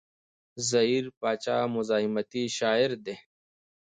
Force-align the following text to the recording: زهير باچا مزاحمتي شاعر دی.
زهير 0.69 1.05
باچا 1.19 1.57
مزاحمتي 1.75 2.43
شاعر 2.57 2.91
دی. 3.05 3.15